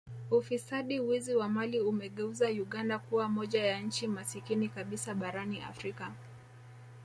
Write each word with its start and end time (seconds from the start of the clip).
Ufisadi 0.31 0.99
wizi 0.99 1.35
wa 1.35 1.49
mali 1.49 1.79
umegeuza 1.81 2.47
Uganda 2.49 2.99
kuwa 2.99 3.29
moja 3.29 3.63
ya 3.63 3.79
nchi 3.79 4.07
masikini 4.07 4.69
kabisa 4.69 5.13
barani 5.15 5.61
Afrika 5.61 6.11